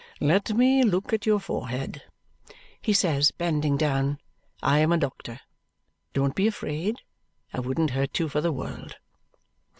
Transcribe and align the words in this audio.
"Let 0.19 0.55
me 0.57 0.81
look 0.81 1.13
at 1.13 1.27
your 1.27 1.39
forehead," 1.39 2.01
he 2.81 2.91
says, 2.91 3.29
bending 3.29 3.77
down. 3.77 4.17
"I 4.63 4.79
am 4.79 4.91
a 4.91 4.97
doctor. 4.97 5.41
Don't 6.13 6.33
be 6.33 6.47
afraid. 6.47 7.01
I 7.53 7.59
wouldn't 7.59 7.91
hurt 7.91 8.17
you 8.17 8.27
for 8.27 8.41
the 8.41 8.51
world." 8.51 8.95